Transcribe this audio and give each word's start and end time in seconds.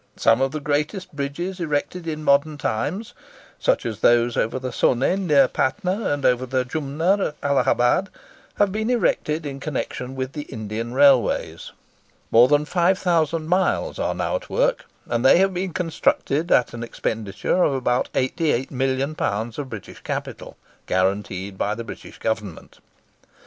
Some 0.17 0.41
of 0.41 0.49
the 0.51 0.59
greatest 0.59 1.15
bridges 1.15 1.59
erected 1.59 2.07
in 2.07 2.23
modern 2.23 2.57
times—such 2.57 3.85
as 3.85 3.99
those 3.99 4.35
over 4.35 4.57
the 4.57 4.71
Sone 4.71 5.27
near 5.27 5.47
Patna, 5.47 6.09
and 6.11 6.25
over 6.25 6.47
the 6.47 6.65
Jumna 6.65 7.19
at 7.27 7.35
Allahabad—have 7.43 8.71
been 8.71 8.89
erected 8.89 9.45
in 9.45 9.59
connection 9.59 10.15
with 10.15 10.33
the 10.33 10.41
Indian 10.51 10.95
railways. 10.95 11.71
More 12.31 12.47
than 12.47 12.65
5000 12.65 13.45
miles 13.47 13.99
are 13.99 14.15
now 14.15 14.37
at 14.37 14.49
work, 14.49 14.85
and 15.05 15.23
they 15.23 15.37
have 15.37 15.53
been 15.53 15.71
constructed 15.71 16.51
at 16.51 16.73
an 16.73 16.81
expenditure 16.81 17.61
of 17.61 17.73
about 17.73 18.11
£88,000,000 18.13 19.57
of 19.59 19.69
British 19.69 19.99
capital, 20.01 20.57
guaranteed 20.87 21.59
by 21.59 21.75
the 21.75 21.83
British 21.83 22.17
Government. 22.17 22.79